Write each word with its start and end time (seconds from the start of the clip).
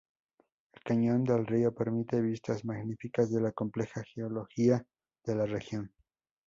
El 0.73 0.81
cañón 0.81 1.23
del 1.25 1.45
río 1.45 1.75
permite 1.75 2.21
vistas 2.23 2.65
magníficas 2.65 3.29
de 3.31 3.39
la 3.39 3.51
compleja 3.51 4.03
geología 4.03 4.83
de 5.25 5.35
la 5.35 5.45
región. 5.45 5.93